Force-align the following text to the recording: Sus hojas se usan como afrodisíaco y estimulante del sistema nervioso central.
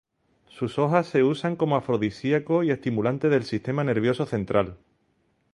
Sus 0.47 0.79
hojas 0.79 1.05
se 1.05 1.21
usan 1.23 1.55
como 1.55 1.75
afrodisíaco 1.75 2.63
y 2.63 2.71
estimulante 2.71 3.29
del 3.29 3.43
sistema 3.43 3.83
nervioso 3.83 4.25
central. 4.25 4.79